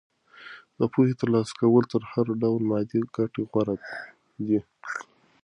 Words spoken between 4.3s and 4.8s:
دي.